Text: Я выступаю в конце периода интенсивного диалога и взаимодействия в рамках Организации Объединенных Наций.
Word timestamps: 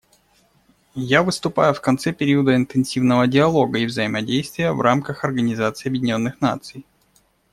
Я 0.95 1.21
выступаю 1.21 1.75
в 1.75 1.81
конце 1.81 2.11
периода 2.11 2.55
интенсивного 2.55 3.27
диалога 3.27 3.77
и 3.77 3.85
взаимодействия 3.85 4.71
в 4.73 4.81
рамках 4.81 5.23
Организации 5.23 5.89
Объединенных 5.89 6.41
Наций. 6.41 6.87